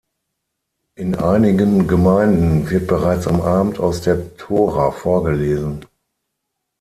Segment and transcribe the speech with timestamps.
[0.97, 5.85] In einigen Gemeinden wird bereits am Abend aus der Tora vorgelesen.